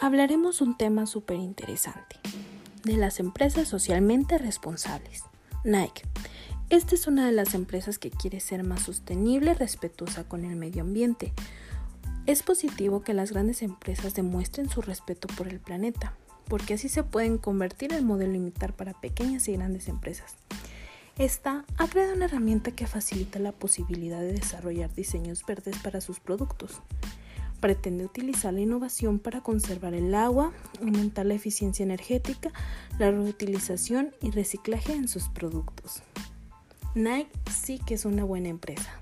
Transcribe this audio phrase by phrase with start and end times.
[0.00, 2.16] hablaremos un tema súper interesante,
[2.84, 5.24] de las empresas socialmente responsables.
[5.64, 6.02] Nike.
[6.70, 10.54] Esta es una de las empresas que quiere ser más sostenible y respetuosa con el
[10.56, 11.32] medio ambiente.
[12.26, 16.14] Es positivo que las grandes empresas demuestren su respeto por el planeta,
[16.46, 20.36] porque así se pueden convertir en modelo imitar para pequeñas y grandes empresas.
[21.16, 26.20] Esta ha creado una herramienta que facilita la posibilidad de desarrollar diseños verdes para sus
[26.20, 26.82] productos.
[27.60, 32.52] Pretende utilizar la innovación para conservar el agua, aumentar la eficiencia energética,
[32.98, 36.02] la reutilización y reciclaje en sus productos.
[36.94, 39.00] Nike sí que es una buena empresa.